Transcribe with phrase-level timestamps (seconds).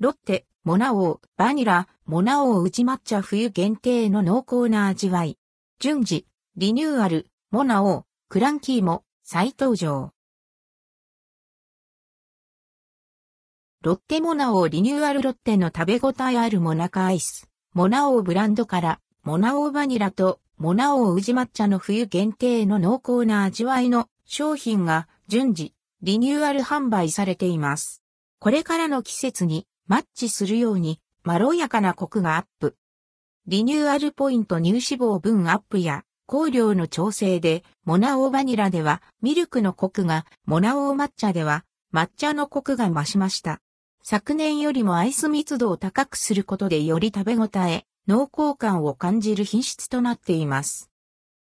[0.00, 5.38] ロッテ、モナオー、バニラ、モナオー宇治抹茶冬限定の濃厚な味わい。
[5.80, 6.24] 順次、
[6.56, 10.12] リニューアル、モナオー、クランキーも再登場。
[13.82, 17.48] ロッテモナオーリニューアルロッテの食べ応えあるモナカアイス。
[17.74, 28.04] モナオーブランドから、モナオーバニラとモナオー宇治抹茶の冬限定の濃厚な味わいの商品が順次リニューアル販売されています。
[28.38, 32.76] これからの季節にマッチするようにまろやかなコクがアップ。
[33.46, 43.62] リニューアルポイント乳脂肪分アップや香料の調整でモナオーバニラではミルクのコクがモナオー抹茶では抹茶のコクが増しました。
[44.02, 50.90] 昨年よりもアイス密度を高くすることでより食べ応え、濃厚感を感じる品質となっています。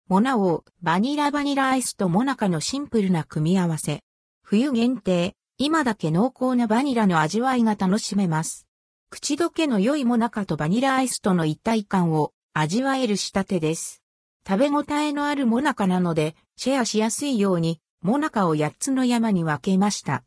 [0.08, 4.04] モナオー、バニラバニラアイスとモナカのシンプルな組み合わせ。
[4.42, 8.68] 冬限定、今だけ濃厚なバニラの味わいが楽しめます。
[9.10, 14.00] 口どけの良いモナカとバニラアイスとの一体感を味わえる仕立てです。
[14.46, 20.22] 食べ応えのあるモナカなので、シェアしやすいように、モナカを8つの山に分けました。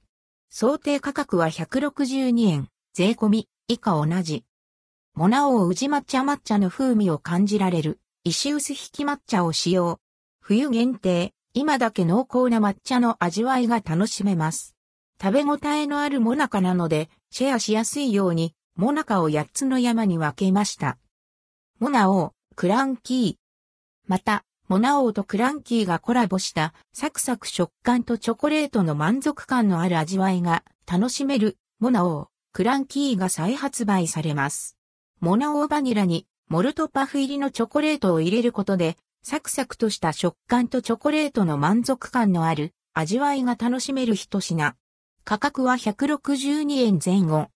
[0.50, 4.44] 想定価格は162円、税込み、以下同じ。
[5.14, 10.02] モナオ宇治抹茶抹茶の風味を感じられる、石臼引き抹茶を使用。
[10.42, 14.76] 冬限定、今だけ濃厚な抹茶の味わいが楽しめます。
[15.22, 20.98] 食べ応えのあるモナカなので、シェアしやすいように、モナカを8つの山に分けました。
[21.80, 23.36] モナオクランキー。
[24.08, 34.76] また、モナオーとクランキーがコラボしたサクサク食感とチョコレートの満足感のある味わいが楽しめるモナオー、クランキーが再発売されます。
[35.20, 44.74] モナオーバニラにモルトパフ入りのチョコレートを入れることでサクサクとした食感とチョコレートの満足感のある味わいが楽しめる一品。
[45.24, 47.48] 価格は162円前後。